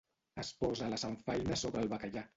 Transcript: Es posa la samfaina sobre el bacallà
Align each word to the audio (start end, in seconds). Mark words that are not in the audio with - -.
Es 0.43 0.49
posa 0.63 0.89
la 0.95 0.99
samfaina 1.03 1.59
sobre 1.65 1.85
el 1.87 1.93
bacallà 1.97 2.29